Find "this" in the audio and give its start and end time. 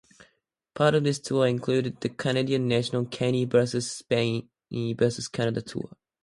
1.03-1.19